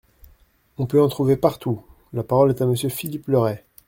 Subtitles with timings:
[0.79, 1.85] On peut en trouver partout!
[2.11, 3.59] La parole est à Monsieur Philippe Le Ray.